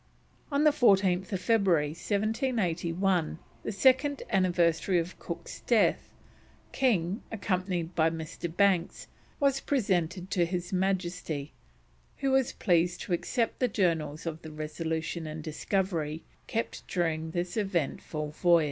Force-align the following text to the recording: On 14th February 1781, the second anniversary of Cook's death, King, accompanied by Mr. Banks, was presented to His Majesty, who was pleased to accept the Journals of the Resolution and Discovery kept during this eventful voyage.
On 0.51 0.63
14th 0.63 1.27
February 1.27 1.89
1781, 1.89 3.37
the 3.61 3.71
second 3.71 4.23
anniversary 4.31 4.97
of 4.97 5.19
Cook's 5.19 5.59
death, 5.59 6.09
King, 6.71 7.21
accompanied 7.31 7.93
by 7.93 8.09
Mr. 8.09 8.47
Banks, 8.49 9.05
was 9.39 9.59
presented 9.59 10.31
to 10.31 10.43
His 10.43 10.73
Majesty, 10.73 11.53
who 12.17 12.31
was 12.31 12.51
pleased 12.53 13.01
to 13.01 13.13
accept 13.13 13.59
the 13.59 13.67
Journals 13.67 14.25
of 14.25 14.41
the 14.41 14.51
Resolution 14.51 15.27
and 15.27 15.43
Discovery 15.43 16.23
kept 16.47 16.87
during 16.87 17.29
this 17.29 17.55
eventful 17.55 18.31
voyage. 18.31 18.59